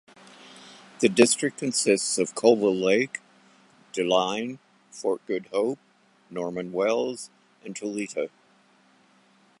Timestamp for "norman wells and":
6.31-7.75